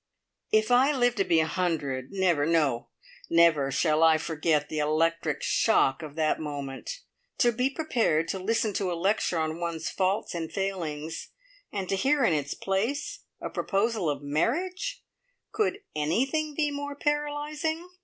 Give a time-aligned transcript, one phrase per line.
[0.51, 2.89] If I live to be a hundred, never no,
[3.29, 7.01] never shall I forget the electric shock of that moment!
[7.37, 11.29] To be prepared to listen to a lecture on one's faults and failings,
[11.71, 15.03] and to hear in its place a proposal of marriage
[15.51, 17.87] could anything be more paralysing?